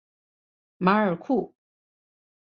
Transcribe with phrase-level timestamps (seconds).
[0.77, 1.53] 马尔库。